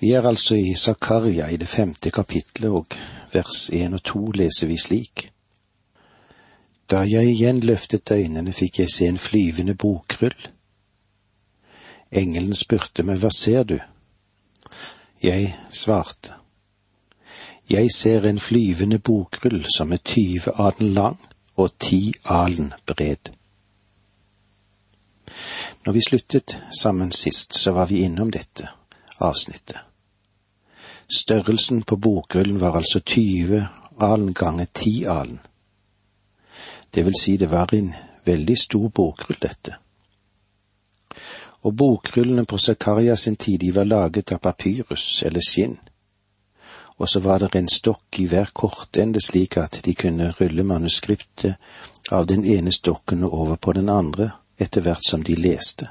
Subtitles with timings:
[0.00, 2.86] Vi er altså i Zakaria i det femte kapitlet, og
[3.32, 5.26] vers én og to leser vi slik.
[6.90, 10.48] Da jeg igjen løftet øynene, fikk jeg se en flyvende bokrull.
[12.10, 13.76] Engelen spurte meg, hva ser du?
[15.22, 16.32] Jeg svarte,
[17.70, 21.20] jeg ser en flyvende bokrull som er tyve alen lang
[21.56, 23.30] og ti alen bred.
[25.84, 28.68] Når vi sluttet sammen sist, så var vi innom dette
[29.20, 29.89] avsnittet.
[31.10, 33.66] Størrelsen på bokrullen var altså tyve
[33.98, 35.40] alen ganger ti alen.
[36.90, 37.94] Det vil si det var en
[38.24, 39.74] veldig stor bokrull, dette.
[41.62, 45.78] Og bokrullene på Zakaria sin tid, de var laget av papyrus eller skinn.
[46.96, 51.56] Og så var det en stokk i hver kortende slik at de kunne rulle manuskriptet
[52.10, 55.88] av den ene stokken og over på den andre etter hvert som de leste.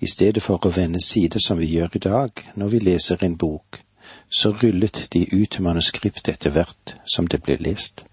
[0.00, 3.36] I stedet for å vende side som vi gjør i dag når vi leser en
[3.36, 3.80] bok,
[4.30, 8.04] så rullet de ut manuskriptet etter hvert som det ble lest.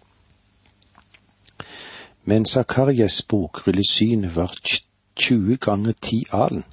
[2.26, 4.56] Men Zakarias bokrullesyn var
[5.16, 6.64] tjue ganger ti alen.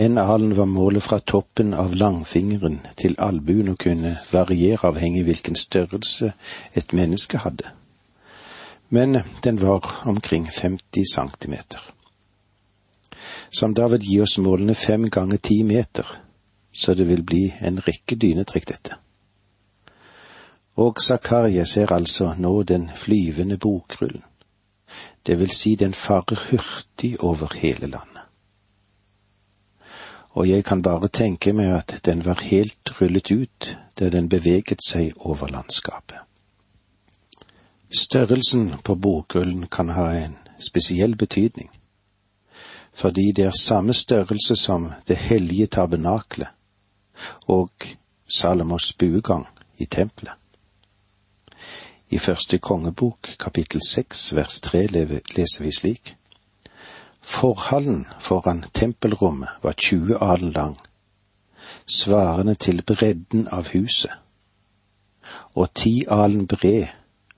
[0.00, 5.56] En alen var målet fra toppen av langfingeren til albuen og kunne variere avhengig hvilken
[5.60, 6.32] størrelse
[6.74, 7.68] et menneske hadde.
[8.88, 11.80] Men den var omkring 50 centimeter.
[13.50, 16.06] Som da vil gi oss målene fem ganger ti meter,
[16.72, 18.98] så det vil bli en rekke dynetrekk, dette.
[20.80, 24.22] Og Zakaria ser altså nå den flyvende bokrullen
[25.26, 28.22] det vil si den farer hurtig over hele landet.
[30.30, 34.82] Og jeg kan bare tenke meg at den var helt rullet ut da den beveget
[34.86, 36.18] seg over landskapet.
[37.90, 41.70] Størrelsen på bokrullen kan ha en spesiell betydning,
[42.92, 46.48] fordi det er samme størrelse som det hellige tabernaklet
[47.46, 47.70] og
[48.28, 49.46] Salomos buegang
[49.78, 50.32] i tempelet.
[52.10, 56.16] I første kongebok, kapittel seks, vers tre, leser vi slik.
[57.20, 60.78] Forhallen foran tempelrommet var 20 alen lang,
[61.86, 64.10] svarende til bredden av huset,
[65.54, 66.86] og ti alen bred,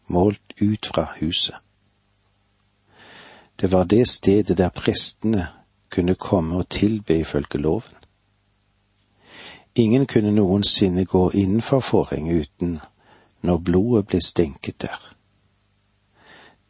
[0.07, 1.57] målt ut fra huset.
[3.61, 5.49] Det var det stedet der prestene
[5.91, 7.97] kunne komme og tilbe ifølge loven.
[9.75, 12.81] Ingen kunne noensinne gå innenfor forhenget uten
[13.43, 15.15] når blodet ble stenket der.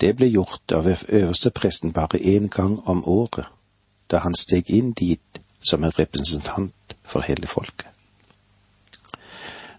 [0.01, 3.47] Det ble gjort av øverstepresten bare én gang om året,
[4.11, 7.87] da han steg inn dit som en representant for hele folket.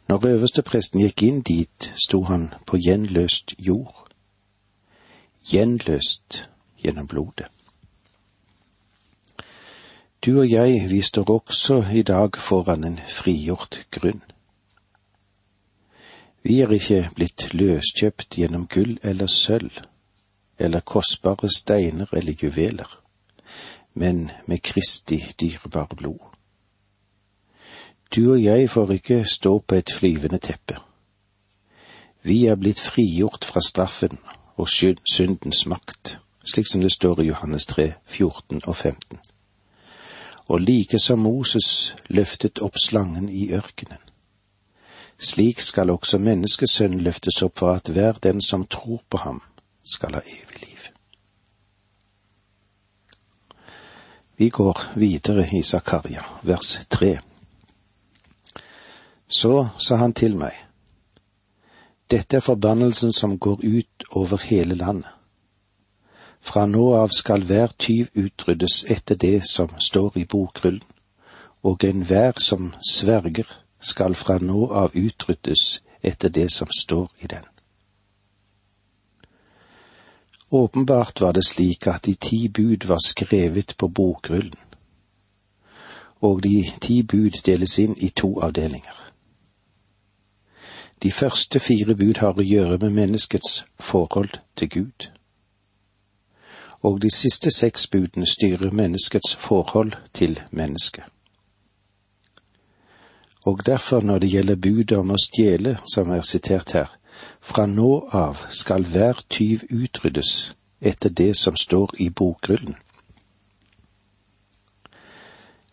[0.08, 4.08] Når øverstepresten gikk inn dit, sto han på gjenløst jord.
[5.52, 6.50] Gjenløst
[6.84, 7.48] gjennom blodet.
[10.26, 14.22] Du og jeg, vi står også i dag foran en frigjort grunn.
[16.44, 19.82] Vi er ikke blitt løskjøpt gjennom gull eller sølv,
[20.60, 22.88] eller kostbare steiner eller juveler,
[23.94, 26.24] men med Kristi dyrebare blod.
[28.16, 30.78] Du og jeg får ikke stå på et flyvende teppe.
[32.24, 34.20] Vi er blitt frigjort fra straffen
[34.56, 39.20] og syndens makt, slik som det står i Johannes 3, 14 og 15.
[40.46, 44.02] Og like som Moses løftet opp slangen i ørkenen,
[45.18, 49.42] slik skal også menneskesønnen løftes opp for at hver den som tror på ham,
[49.84, 50.90] skal ha evig liv.
[54.38, 57.18] Vi går videre i Zakaria, vers tre.
[59.28, 60.54] Så sa han til meg,
[62.12, 65.10] dette er forbannelsen som går ut over hele landet.
[66.44, 70.84] Fra nå av skal hver tyv utryddes etter det som står i bokrullen,
[71.64, 73.48] og enhver som sverger
[73.80, 77.48] skal fra nå av utryddes etter det som står i den.
[80.52, 84.60] Åpenbart var det slik at de ti bud var skrevet på bokrullen,
[86.22, 89.00] og de ti bud deles inn i to avdelinger.
[91.04, 95.10] De første fire bud har å gjøre med menneskets forhold til Gud,
[96.84, 101.04] og de siste seks budene styrer menneskets forhold til mennesket.
[103.46, 106.92] Og derfor, når det gjelder budet om å stjele, som er sitert her,
[107.42, 112.76] fra nå av skal hver tyv utryddes etter det som står i bokrullen.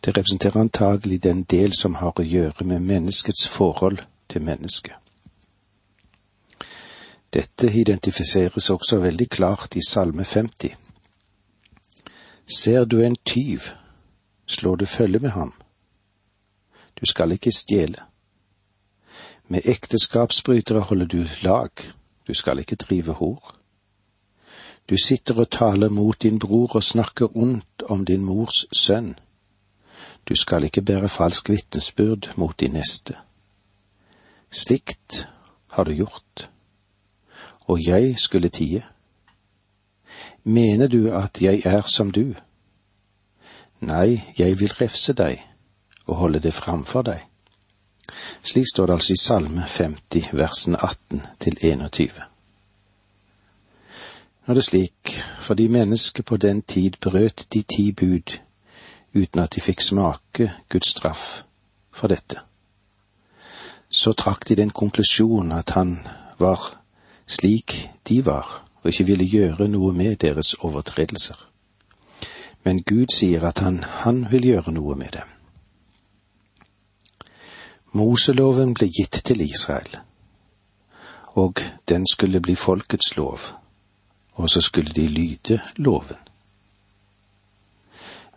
[0.04, 4.94] Det representerer antagelig den del som har å gjøre med menneskets forhold til mennesket.
[7.30, 10.79] Dette identifiseres også veldig klart i Salme 50.
[12.56, 13.60] Ser du en tyv,
[14.46, 15.52] slår du følge med ham
[17.00, 17.96] Du skal ikke stjele.
[19.48, 21.70] Med ekteskapsbrytere holder du lag.
[22.28, 23.56] Du skal ikke drive hor.
[24.90, 29.18] Du sitter og taler mot din bror og snakker ondt om din mors sønn.
[30.28, 33.14] Du skal ikke bære falsk vitnesbyrd mot din neste.
[34.50, 35.28] Slikt
[35.70, 36.50] har du gjort.
[37.60, 38.82] Og jeg skulle tie.
[40.44, 42.34] Mener du at jeg er som du?
[43.80, 45.40] Nei, jeg vil refse deg
[46.06, 47.22] og holde det framfor deg.
[48.42, 52.10] Slik står det altså i Salme 50, versene 18 til 21.
[54.46, 58.38] Nå er det slik, fordi mennesket på den tid brøt de ti bud
[59.14, 61.42] uten at de fikk smake Guds straff
[61.92, 62.38] for dette,
[63.90, 65.98] så trakk de den konklusjonen at han
[66.38, 66.76] var
[67.26, 71.36] slik de var, og ikke ville gjøre noe med deres overtredelser.
[72.64, 75.28] Men Gud sier at han, han vil gjøre noe med dem.
[77.92, 79.98] Moseloven ble gitt til Israel,
[81.34, 83.40] og den skulle bli folkets lov,
[84.34, 86.20] og så skulle de lyde loven.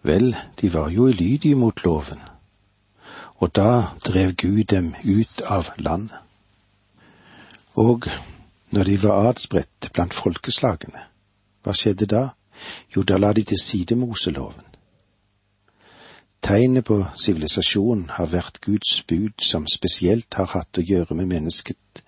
[0.04, 2.20] Vel, de var jo ulydige mot loven,
[3.36, 6.18] og da drev Gud dem ut av landet.
[7.76, 8.10] Og
[8.74, 11.02] når de var adspredt blant folkeslagene.
[11.64, 12.24] Hva skjedde da?
[12.96, 14.66] Jo, da la de til side Moseloven.
[16.44, 22.04] Tegnet på sivilisasjonen har vært Guds bud som spesielt har hatt å gjøre med mennesket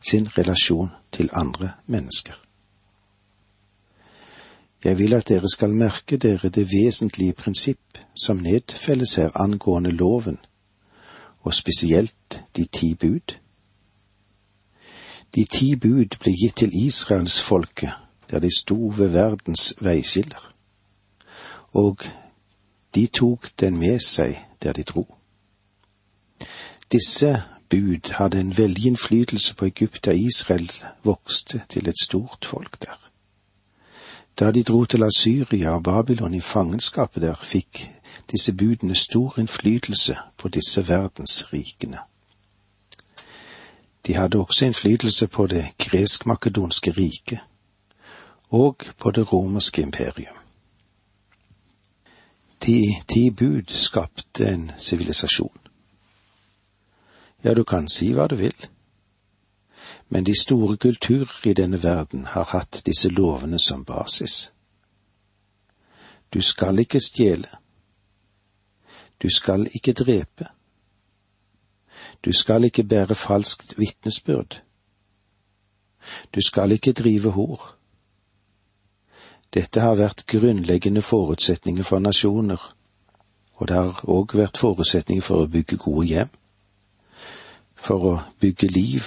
[0.00, 2.34] sin relasjon til andre mennesker.
[4.84, 10.38] Jeg vil at dere skal merke dere det vesentlige prinsipp som nedfelles her angående loven,
[11.42, 13.38] og spesielt de ti bud.
[15.34, 17.92] De ti bud ble gitt til israelsfolket
[18.30, 20.52] der de sto ved verdens veiskiller,
[21.72, 22.04] og
[22.94, 25.06] de tok den med seg der de dro.
[26.92, 30.72] Disse bud hadde en veldig innflytelse på Egypt da Israel
[31.04, 33.10] vokste til et stort folk der.
[34.38, 37.90] Da de dro til Asyria og Babylon i fangenskapet der, fikk
[38.32, 41.98] disse budene stor innflytelse på disse verdensrikene.
[44.06, 47.40] De hadde også innflytelse på det gresk-makedonske riket
[48.50, 50.36] og på det romerske imperium.
[52.66, 55.58] De ti bud skapte en sivilisasjon.
[57.44, 58.66] Ja, du kan si hva du vil,
[60.08, 64.52] men de store kulturer i denne verden har hatt disse lovene som basis.
[66.34, 67.48] Du skal ikke stjele.
[69.22, 70.48] Du skal ikke drepe.
[72.24, 74.62] Du skal ikke bære falskt vitnesbyrd.
[76.34, 77.74] Du skal ikke drive hor.
[79.54, 82.74] Dette har vært grunnleggende forutsetninger for nasjoner,
[83.54, 86.32] og det har òg vært forutsetninger for å bygge gode hjem,
[87.74, 89.06] for å bygge liv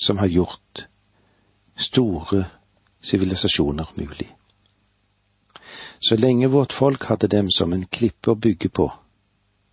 [0.00, 0.86] som har gjort
[1.76, 2.46] store
[3.00, 4.30] sivilisasjoner mulig.
[6.02, 8.88] Så lenge vårt folk hadde dem som en klippe å bygge på,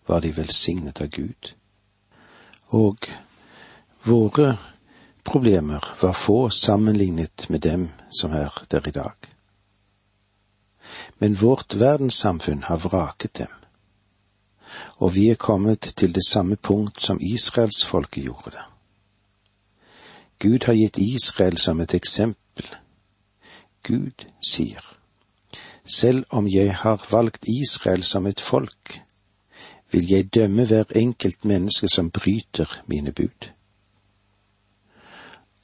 [0.07, 1.55] var de velsignet av Gud
[2.69, 3.09] og
[4.03, 4.57] våre
[5.23, 9.15] problemer var få sammenlignet med dem som er der i dag.
[11.17, 13.53] Men vårt verdenssamfunn har vraket dem,
[15.01, 18.65] og vi er kommet til det samme punkt som israelsfolket gjorde det.
[20.39, 22.65] Gud har gitt Israel som et eksempel.
[23.83, 24.83] Gud sier,
[25.83, 29.01] selv om jeg har valgt Israel som et folk,
[29.91, 33.49] vil jeg dømme hver enkelt menneske som bryter mine bud.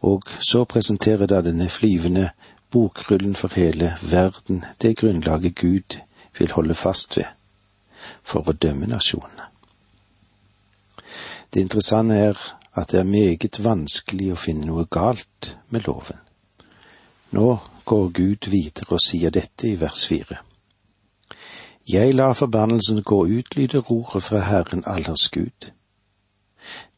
[0.01, 2.29] Og så presenterer da denne flyvende
[2.71, 5.97] bokrullen for hele verden det grunnlaget Gud
[6.37, 7.31] vil holde fast ved
[8.21, 9.49] for å dømme nasjonene.
[11.53, 12.41] Det interessante er
[12.75, 16.19] at det er meget vanskelig å finne noe galt med loven.
[17.31, 17.47] Nå
[17.85, 20.41] går Gud videre og sier dette i vers fire.
[21.89, 25.71] Jeg lar forbannelsen gå ut, lyder roret fra Herren allers Gud.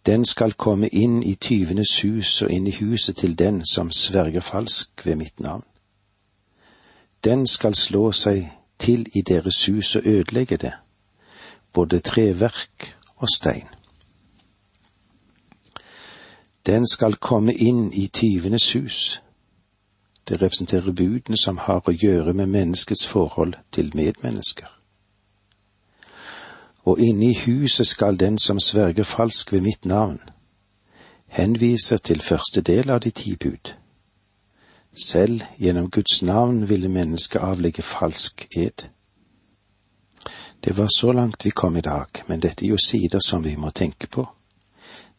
[0.05, 4.39] Den skal komme inn i tyvenes hus og inn i huset til den som sverger
[4.39, 5.63] falsk ved mitt navn.
[7.23, 8.47] Den skal slå seg
[8.79, 10.73] til i deres hus og ødelegge det,
[11.73, 13.67] både treverk og stein.
[16.65, 19.21] Den skal komme inn i tyvenes hus.
[20.27, 24.76] Det representerer budene som har å gjøre med menneskets forhold til medmennesker
[26.87, 30.21] og inne i huset skal den som sverger falsk ved mitt navn,
[31.27, 33.73] henviser til første del av de ti bud.
[34.95, 38.87] Selv gjennom Guds navn ville mennesket avlegge falsk ed.
[40.63, 43.55] Det var så langt vi kom i dag, men dette er jo sider som vi
[43.55, 44.23] må tenke på.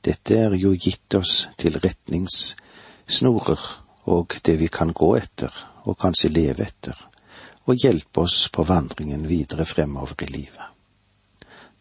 [0.04, 3.68] Dette er jo gitt oss til retningssnorer
[4.08, 5.52] og det vi kan gå etter,
[5.84, 6.96] og kanskje leve etter,
[7.68, 10.77] og hjelpe oss på vandringen videre fremover i livet.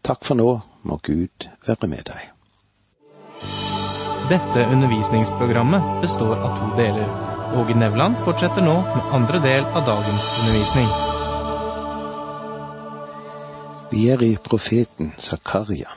[0.02, 2.26] Takk for nå, må Gud være med deg.
[4.28, 7.08] Dette undervisningsprogrammet består av to deler.
[7.56, 10.90] Åge Nevland fortsetter nå med andre del av dagens undervisning.
[13.88, 15.88] Vi er i profeten Zakaria.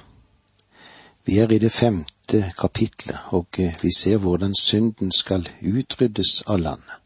[1.27, 7.00] Vi er i det femte kapitlet, og vi ser hvordan synden skal utryddes av landet.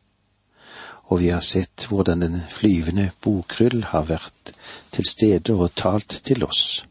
[1.05, 4.53] Og vi har sett hvordan den flyvende bokryll har vært
[4.91, 6.85] til stede og talt til oss.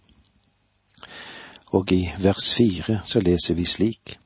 [1.74, 4.18] Og i vers fire så leser vi slik.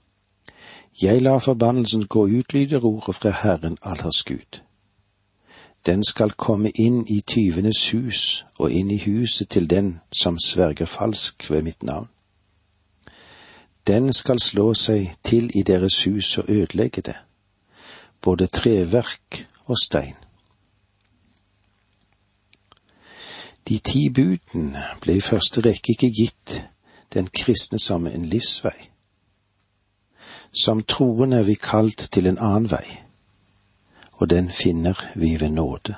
[1.02, 4.60] Jeg lar forbannelsen gå ut, lyder ordet fra Herren allers Gud.
[5.86, 10.86] Den skal komme inn i tyvenes hus og inn i huset til den som sverger
[10.86, 12.08] falsk ved mitt navn.
[13.86, 17.16] Den skal slå seg til i deres hus og ødelegge det,
[18.20, 20.16] både treverk og stein.
[23.68, 26.60] De ti budene ble i første rekke ikke gitt
[27.14, 28.78] den kristne som en livsvei.
[30.52, 33.08] Som troende er vi kalt til en annen vei
[34.18, 35.94] og den finner vi ved nåde.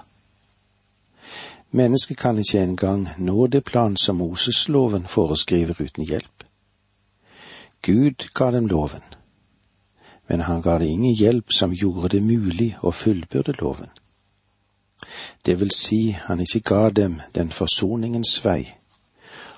[1.70, 6.44] Mennesket kan ikke engang nå det plan som Mosesloven foreskriver uten hjelp.
[7.82, 9.02] Gud ga dem loven,
[10.30, 13.88] men han ga det ingen hjelp som gjorde det mulig å fullbyrde loven.
[15.42, 18.76] Det vil si, han ikke ga dem den forsoningens vei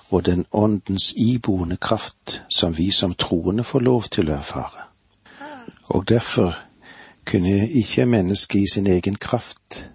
[0.09, 4.89] og den åndens iboende kraft som vi som troende får lov til å erfare.
[5.93, 6.57] Og derfor
[7.29, 9.89] kunne ikke mennesket i sin egen kraft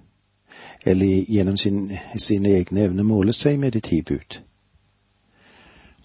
[0.85, 4.41] eller gjennom sin, sine egne evner måle seg med de ti bud.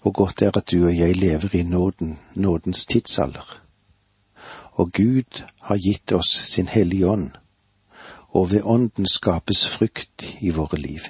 [0.01, 3.62] Hvor godt er at du og jeg lever i nåden, nådens tidsalder.
[4.75, 7.31] Og Gud har gitt oss sin hellige ånd,
[8.33, 11.05] og ved ånden skapes frykt i våre liv.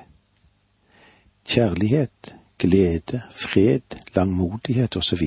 [1.48, 5.24] Kjærlighet, glede, fred, langmodighet osv.,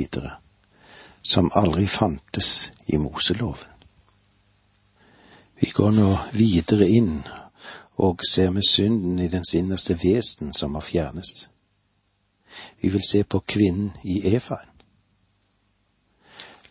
[1.22, 3.72] som aldri fantes i Moseloven.
[5.60, 7.22] Vi går nå videre inn
[7.96, 11.48] og ser med synden i dens innerste vesen som må fjernes.
[12.80, 14.75] Vi vil se på kvinnen i Efaen.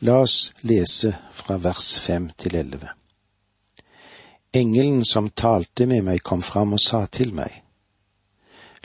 [0.05, 2.91] La oss lese fra vers fem til elleve.
[4.53, 7.63] Engelen som talte med meg, kom fram og sa til meg,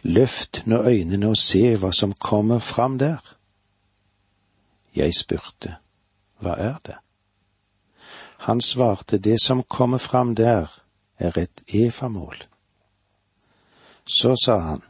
[0.02, 3.20] Løft nå øynene og se hva som kommer fram der.
[4.96, 5.76] Jeg spurte,
[6.40, 6.96] Hva er det?
[8.48, 10.72] Han svarte, det som kommer fram der,
[11.18, 12.36] er et efamål.
[14.06, 14.82] Så sa han,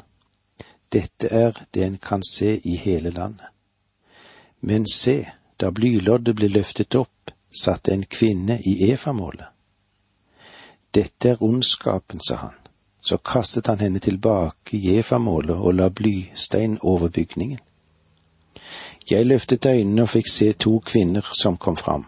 [0.92, 3.46] dette er det en kan se i hele landet.
[4.60, 5.26] Men se,
[5.61, 9.49] da blyloddet ble løftet opp, satt en kvinne i efamålet.
[10.95, 12.57] Dette er ondskapen, sa han.
[13.00, 17.61] Så kastet han henne tilbake i efamålet og la blystein over bygningen.
[19.11, 22.05] Jeg løftet øynene og fikk se to kvinner som kom fram.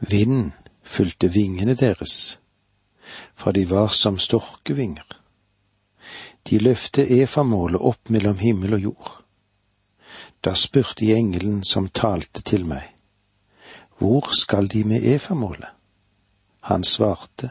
[0.00, 2.38] Vinden fulgte vingene deres,
[3.34, 5.18] for de var som storkevinger.
[6.48, 9.21] De løftet efamålet opp mellom himmel og jord.
[10.44, 12.88] Da spurte jeg engelen som talte til meg,
[13.98, 15.70] hvor skal de med efamålet?
[16.66, 17.50] Han svarte,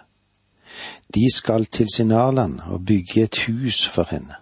[1.15, 4.36] de skal til Sinarland og bygge et hus for henne.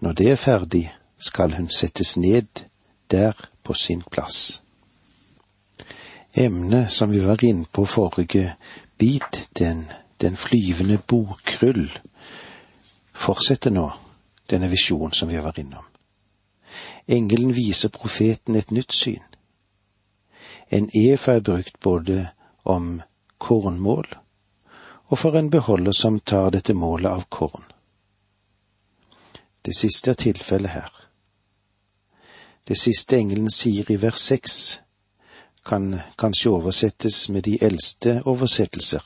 [0.00, 2.66] Når det er ferdig, skal hun settes ned
[3.10, 3.32] der
[3.62, 4.62] på sin plass
[6.34, 8.54] emnet som vi var inne på forrige
[8.98, 9.84] bit, den,
[10.20, 11.90] den flyvende bokrull,
[13.14, 13.90] fortsetter nå
[14.50, 15.89] denne visjonen som vi var innom.
[17.08, 19.22] Engelen viser profeten et nytt syn.
[20.70, 22.28] En efa er brukt både
[22.64, 23.00] om
[23.38, 24.06] kornmål
[25.10, 27.64] og for en beholder som tar dette målet av korn.
[29.62, 30.92] Det siste er tilfellet her.
[32.68, 34.54] Det siste engelen sier i vers seks,
[35.66, 39.02] kan kanskje oversettes med de eldste oversettelser.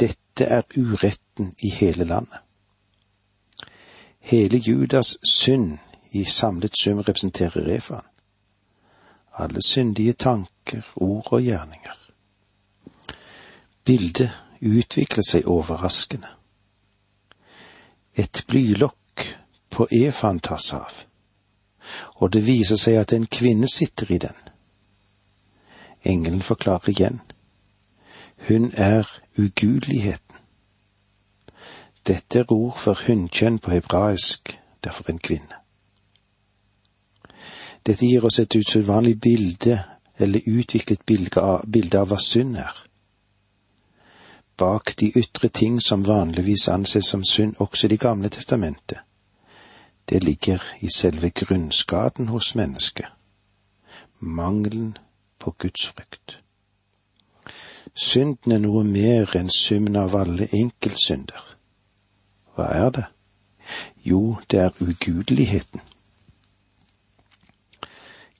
[0.00, 2.38] Dette er uretten i hele landet.
[4.20, 5.78] Hele Judas synd
[6.10, 8.06] i samlet sum representerer refaen.
[9.32, 11.98] Alle syndige tanker, ord og gjerninger.
[13.84, 16.28] Bildet utvikler seg overraskende.
[18.18, 19.24] Et blylokk
[19.70, 21.04] på Efan tas av,
[22.18, 24.34] og det viser seg at en kvinne sitter i den.
[26.02, 27.20] Engelen forklarer igjen.
[28.48, 29.06] Hun er
[29.38, 30.36] ugudeligheten.
[32.06, 35.57] Dette er ord for hunnkjønn på hebraisk, derfor en kvinne.
[37.86, 39.84] Dette gir oss et usedvanlig bilde,
[40.18, 42.84] eller utviklet bilde av, bilde av hva synd er.
[44.58, 48.98] Bak de ytre ting som vanligvis anses som synd også i Det gamle testamentet,
[50.08, 53.06] det ligger i selve grunnskaden hos mennesket,
[54.20, 54.96] mangelen
[55.38, 56.38] på gudsfrykt.
[57.94, 61.44] Synden er noe mer enn summen av alle enkeltsynder.
[62.54, 63.04] Hva er det?
[64.04, 65.80] Jo, det er ugudeligheten.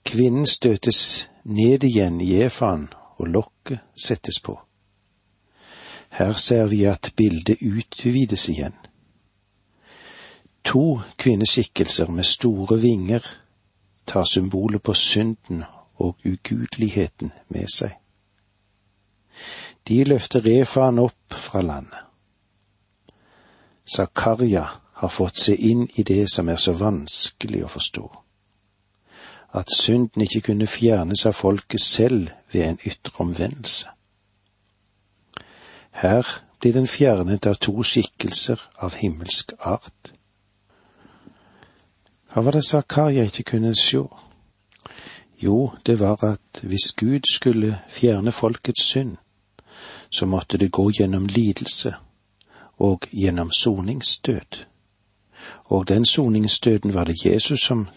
[0.09, 2.87] Kvinnen støtes ned igjen i efaen,
[3.21, 4.55] og lokket settes på.
[6.17, 8.73] Her ser vi at bildet utvides igjen.
[10.65, 13.27] To kvinneskikkelser med store vinger
[14.07, 15.65] tar symbolet på synden
[16.01, 17.93] og ugudeligheten med seg.
[19.89, 22.01] De løfter Refaen opp fra landet.
[23.85, 28.07] Zakaria har fått se inn i det som er så vanskelig å forstå.
[29.55, 33.89] At synden ikke kunne fjernes av folket selv ved en ytre omvendelse.
[35.91, 36.27] Her
[36.61, 40.13] blir den fjernet av to skikkelser av himmelsk art.
[42.29, 44.05] Hva var det Zakaria ikke kunne sjå?
[45.43, 49.17] Jo, det var at hvis Gud skulle fjerne folkets synd,
[50.11, 51.95] så måtte det gå gjennom lidelse
[52.79, 54.65] og gjennom soningsdød.
[55.65, 57.89] Og den soningsdøden var det Jesus som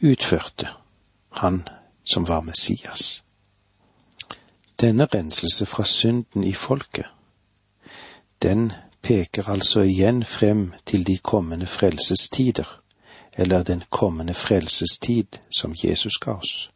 [0.00, 0.68] utførte,
[1.30, 1.68] han
[2.04, 3.22] som var Messias.
[4.80, 7.06] Denne renselse fra synden i folket,
[8.42, 8.72] den
[9.02, 12.80] peker altså igjen frem til de kommende frelsestider,
[13.36, 16.70] eller den kommende frelsestid som Jesus ga oss.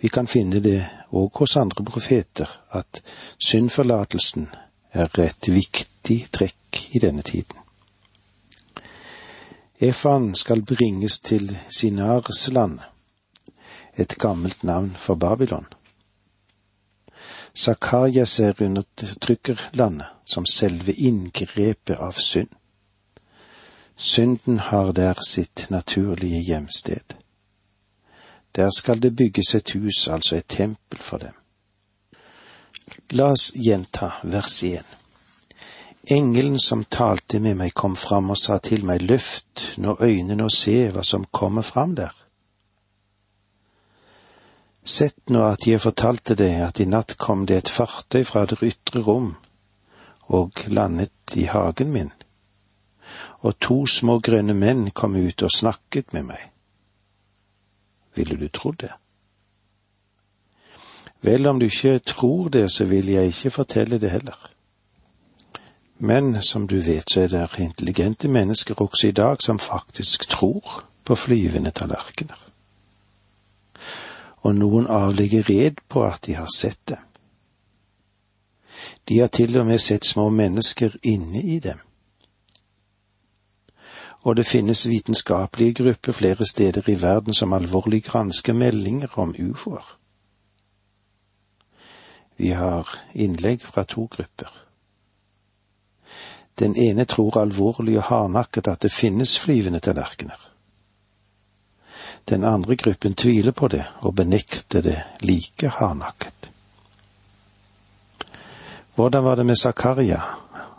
[0.00, 0.80] Vi kan finne det
[1.12, 3.02] òg hos andre profeter at
[3.38, 4.48] syndforlatelsen
[4.92, 7.59] er et viktig trekk i denne tiden.
[9.82, 12.78] Efan skal bringes til Sinars land,
[13.96, 15.66] et gammelt navn for Babylon.
[17.56, 22.52] Zakaria ser undertrykker landet som selve inngrepet av synd.
[23.96, 27.16] Synden har der sitt naturlige hjemsted.
[28.56, 31.34] Der skal det bygges et hus, altså et tempel for dem.
[33.10, 34.99] La oss gjenta vers igjen.
[36.08, 40.54] Engelen som talte med meg, kom fram og sa til meg, løft nå øynene og
[40.54, 42.14] se hva som kommer fram der.
[44.80, 48.62] Sett nå at jeg fortalte deg at i natt kom det et fartøy fra det
[48.64, 49.34] ytre rom
[50.32, 52.12] og landet i hagen min,
[53.44, 56.46] og to små grønne menn kom ut og snakket med meg.
[58.16, 58.94] Ville du trodd det?
[61.20, 64.38] Vel, om du ikke tror det, så vil jeg ikke fortelle det heller.
[66.00, 70.84] Men som du vet, så er det intelligente mennesker også i dag som faktisk tror
[71.04, 72.38] på flyvende tallerkener.
[74.40, 77.04] Og noen avlegger red på at de har sett dem.
[79.08, 81.80] De har til og med sett små mennesker inne i dem
[84.22, 89.96] og det finnes vitenskapelige grupper flere steder i verden som alvorlig gransker meldinger om ufoer.
[92.36, 94.69] Vi har innlegg fra to grupper.
[96.60, 100.36] Den ene tror alvorlig og hardnakket at det finnes flyvende tallerkener.
[102.28, 106.50] Den andre gruppen tviler på det og benekter det like hardnakket.
[108.94, 110.20] Hvordan var det med Zakaria?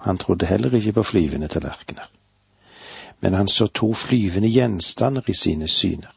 [0.06, 2.08] Han trodde heller ikke på flyvende tallerkener
[3.22, 6.14] men han så to flyvende gjenstander i sine syner.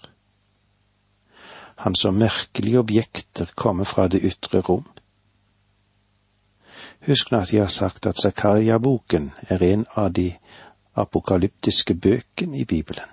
[1.85, 4.87] Han så merkelige objekter komme fra det ytre rom.
[7.07, 10.31] Husk nå at jeg har sagt at Zakaria-boken er en av de
[10.97, 13.11] apokalyptiske bøkene i Bibelen.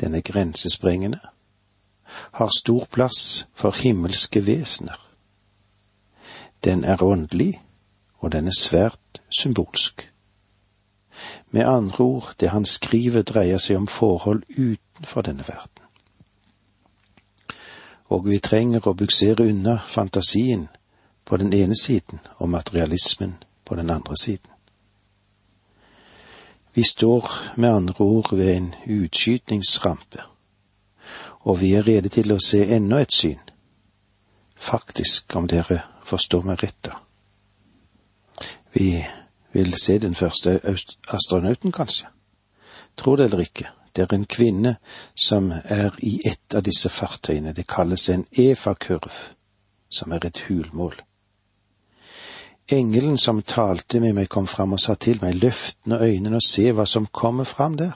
[0.00, 1.20] Den er grensesprengende,
[2.32, 4.96] har stor plass for himmelske vesener.
[6.64, 7.62] Den er åndelig,
[8.18, 10.12] og den er svært symbolsk.
[11.50, 15.84] Med andre ord, det han skriver dreier seg om forhold utenfor denne verden.
[18.08, 20.68] Og vi trenger å buksere unna fantasien
[21.26, 23.34] på den ene siden og materialismen
[23.64, 24.50] på den andre siden.
[26.74, 30.22] Vi står med andre ord ved en utskytningsrampe,
[31.40, 33.40] og vi er rede til å se enda et syn.
[34.56, 36.98] Faktisk, om dere forstår meg rett, da.
[38.76, 38.90] Vi
[39.52, 40.60] vil se den første
[41.08, 42.12] astronauten, kanskje.
[42.96, 44.76] Tror det eller ikke, det er en kvinne
[45.14, 47.56] som er i et av disse fartøyene.
[47.56, 49.12] Det kalles en EFA-kurv,
[49.88, 51.00] som er et hulmål.
[52.68, 56.72] Engelen som talte med meg, kom fram og sa til meg, løft øynene og se
[56.74, 57.94] hva som kommer fram der.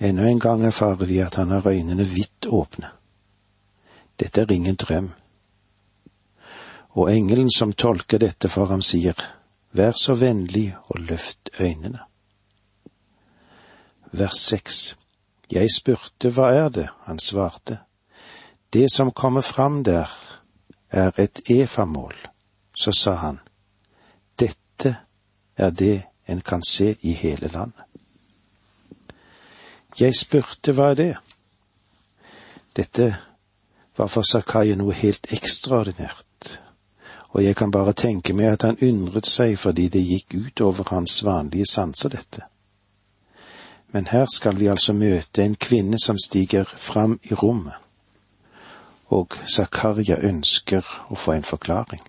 [0.00, 2.90] Enda en gang erfarer vi at han har øynene vidt åpne.
[4.20, 5.10] Dette er ingen drøm.
[6.90, 9.16] Og engelen som tolker dette for ham, sier,
[9.72, 12.00] Vær så vennlig og løft øynene.
[14.12, 14.96] Vers seks.
[15.50, 17.78] Jeg spurte hva er det, han svarte.
[18.72, 20.10] Det som kommer fram der,
[20.90, 22.14] er et efamål.
[22.80, 23.38] Så sa han,
[24.40, 24.94] dette
[25.56, 27.84] er det en kan se i hele landet.
[30.00, 31.10] Jeg spurte hva er det?
[32.76, 33.10] Dette
[33.98, 36.54] var for Zakaria noe helt ekstraordinært,
[37.34, 40.88] og jeg kan bare tenke meg at han undret seg fordi det gikk ut over
[40.94, 42.46] hans vanlige sanser, dette.
[43.92, 47.76] Men her skal vi altså møte en kvinne som stiger fram i rommet,
[49.10, 52.00] og Zakaria ønsker å få en forklaring.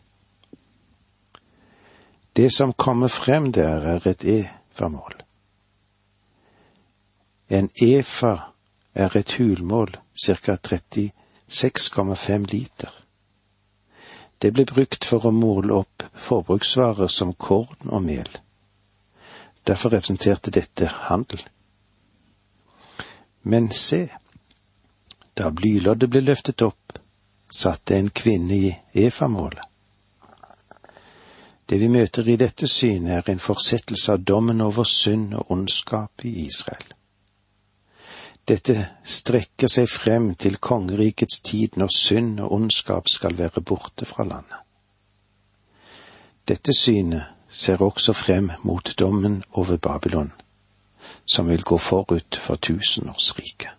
[2.33, 5.15] Det som kommer frem der, er et efamål.
[7.49, 8.37] En efa
[8.93, 12.91] er et hulmål, ca 36,5 liter.
[14.41, 18.29] Det ble brukt for å måle opp forbruksvarer som korn og mel.
[19.67, 21.43] Derfor representerte dette handel.
[23.43, 24.07] Men se,
[25.37, 26.97] da blyloddet ble løftet opp,
[27.51, 28.71] satte en kvinne i
[29.05, 29.70] efamålet.
[31.71, 36.25] Det vi møter i dette synet, er en fortsettelse av dommen over synd og ondskap
[36.27, 36.89] i Israel.
[38.43, 38.75] Dette
[39.07, 44.57] strekker seg frem til kongerikets tid når synd og ondskap skal være borte fra landet.
[46.43, 50.33] Dette synet ser også frem mot dommen over Babylon,
[51.25, 53.71] som vil gå forut for tusenårsriket.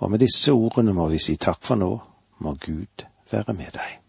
[0.00, 1.92] Og med disse ordene må vi si takk for nå,
[2.40, 4.05] må Gud være med deg.